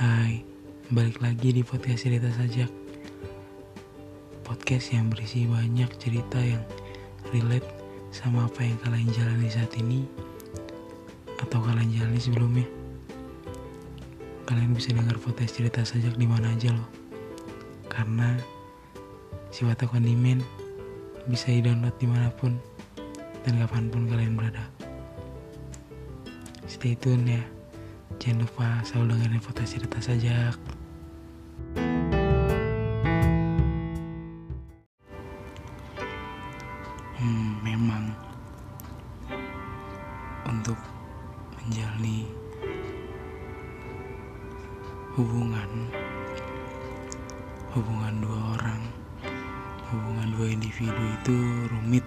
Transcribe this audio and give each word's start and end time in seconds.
Hai, 0.00 0.40
balik 0.88 1.20
lagi 1.20 1.52
di 1.52 1.60
podcast 1.60 2.08
cerita 2.08 2.32
sajak. 2.32 2.72
Podcast 4.40 4.96
yang 4.96 5.12
berisi 5.12 5.44
banyak 5.44 5.92
cerita 6.00 6.40
yang 6.40 6.64
relate 7.36 7.68
sama 8.08 8.48
apa 8.48 8.64
yang 8.64 8.80
kalian 8.80 9.12
jalani 9.12 9.52
saat 9.52 9.68
ini 9.76 10.08
Atau 11.44 11.60
kalian 11.60 11.92
jalani 11.92 12.16
sebelumnya. 12.16 12.64
Kalian 14.48 14.72
bisa 14.72 14.96
dengar 14.96 15.20
podcast 15.20 15.60
cerita 15.60 15.84
sajak 15.84 16.16
di 16.16 16.24
mana 16.24 16.48
aja 16.48 16.72
loh. 16.72 16.88
Karena 17.92 18.40
si 19.52 19.68
Watak 19.68 19.92
Kondimen 19.92 20.40
bisa 21.28 21.52
di-download 21.52 22.00
di 22.00 22.08
mana 22.08 22.32
pun 22.40 22.56
dan 23.44 23.60
kapan 23.60 23.92
pun 23.92 24.08
kalian 24.08 24.32
berada. 24.32 24.64
Stay 26.64 26.96
tune 26.96 27.36
ya 27.36 27.59
Jangan 28.20 28.44
lupa 28.44 28.68
selalu 28.84 29.16
dengerin 29.16 29.40
foto 29.40 29.64
cerita 29.64 29.96
sajak. 29.96 30.52
Hmm, 37.16 37.64
memang 37.64 38.12
untuk 40.44 40.76
menjalani 41.64 42.28
hubungan 45.16 45.88
hubungan 47.72 48.14
dua 48.20 48.40
orang 48.52 48.82
hubungan 49.88 50.28
dua 50.36 50.46
individu 50.52 51.04
itu 51.24 51.36
rumit 51.72 52.04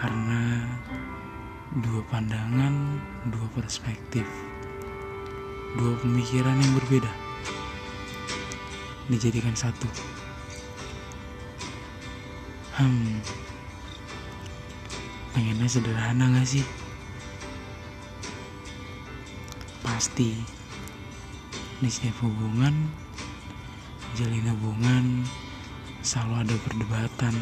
karena 0.00 0.64
dua 1.70 2.02
pandangan, 2.10 2.98
dua 3.30 3.46
perspektif, 3.54 4.26
dua 5.78 5.94
pemikiran 6.02 6.58
yang 6.58 6.72
berbeda 6.82 7.12
dijadikan 9.06 9.54
satu. 9.54 9.86
Hmm, 12.74 13.22
pengennya 15.30 15.70
sederhana 15.70 16.42
gak 16.42 16.58
sih? 16.58 16.66
Pasti 19.86 20.42
di 21.78 21.86
setiap 21.86 22.18
hubungan, 22.26 22.74
jalin 24.18 24.42
hubungan, 24.58 25.22
selalu 26.02 26.34
ada 26.50 26.56
perdebatan, 26.66 27.34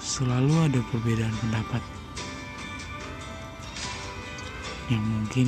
selalu 0.00 0.72
ada 0.72 0.80
perbedaan 0.88 1.36
pendapat 1.44 1.99
yang 4.90 5.02
mungkin 5.06 5.46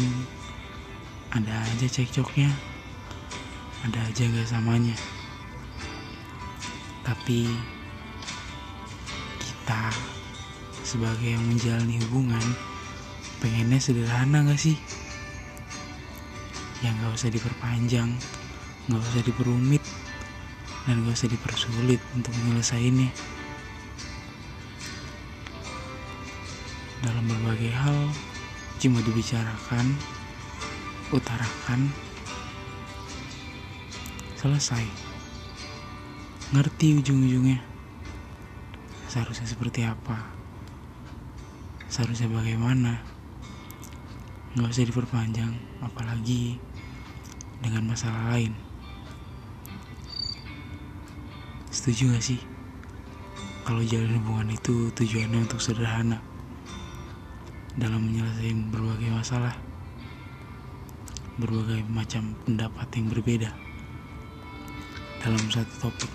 ada 1.34 1.66
aja 1.66 1.86
cekcoknya. 1.90 2.48
Ada 3.82 3.98
aja 4.08 4.30
gak 4.30 4.46
samanya 4.46 4.94
tapi 7.02 7.50
kita 9.42 9.90
sebagai 10.86 11.34
yang 11.34 11.44
menjalani 11.44 11.98
hubungan 12.06 12.42
pengennya 13.42 13.82
sederhana 13.82 14.46
gak 14.46 14.58
sih? 14.58 14.78
Yang 16.82 16.94
gak 16.98 17.14
usah 17.14 17.30
diperpanjang 17.30 18.10
gak 18.90 18.98
usah 18.98 19.22
diperumit 19.22 19.82
dan 20.86 21.02
gak 21.06 21.14
usah 21.14 21.30
dipersulit 21.30 22.00
untuk 22.14 22.34
menyelesaikannya. 22.42 23.10
Dalam 27.02 27.24
berbagai 27.26 27.70
hal 27.70 27.98
cuma 28.82 28.98
dibicarakan, 28.98 29.94
utarakan, 31.14 31.86
selesai. 34.34 34.82
Ngerti 36.50 36.98
ujung-ujungnya. 36.98 37.62
Seharusnya 39.06 39.46
seperti 39.46 39.86
apa? 39.86 40.34
Seharusnya 41.86 42.26
bagaimana? 42.26 42.98
Nggak 44.58 44.74
usah 44.74 44.90
diperpanjang, 44.90 45.54
apalagi 45.78 46.58
dengan 47.62 47.86
masalah 47.86 48.34
lain. 48.34 48.50
Setuju 51.70 52.18
gak 52.18 52.24
sih? 52.34 52.42
Kalau 53.62 53.86
jalan 53.86 54.18
hubungan 54.18 54.50
itu 54.50 54.90
tujuannya 54.90 55.46
untuk 55.46 55.62
sederhana 55.62 56.31
dalam 57.72 58.04
menyelesaikan 58.04 58.68
berbagai 58.68 59.08
masalah, 59.08 59.56
berbagai 61.40 61.80
macam 61.88 62.36
pendapat 62.44 62.88
yang 62.92 63.06
berbeda 63.08 63.50
dalam 65.24 65.44
satu 65.48 65.88
topik, 65.88 66.12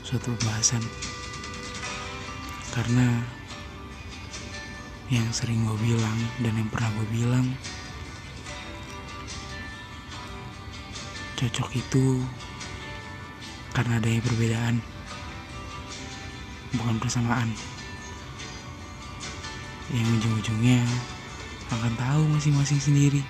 suatu 0.00 0.32
pembahasan. 0.32 0.80
Karena 2.72 3.20
yang 5.12 5.28
sering 5.28 5.64
gue 5.68 5.78
bilang 5.84 6.18
dan 6.40 6.56
yang 6.56 6.68
pernah 6.72 6.88
gue 6.96 7.06
bilang, 7.12 7.46
cocok 11.36 11.68
itu 11.76 12.24
karena 13.76 14.00
adanya 14.00 14.20
perbedaan, 14.24 14.74
bukan 16.72 16.96
persamaan 16.96 17.52
yang 19.92 20.08
ujung-ujungnya 20.20 20.84
akan 21.72 21.92
tahu 21.96 22.22
masing-masing 22.32 22.80
sendiri. 22.80 23.22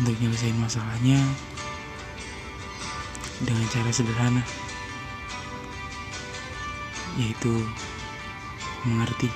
Untuk 0.00 0.16
nyelesain 0.16 0.56
masalahnya 0.56 1.20
dengan 3.40 3.64
cara 3.72 3.88
sederhana 3.92 4.44
yaitu 7.20 7.52
mengerti 8.84 9.28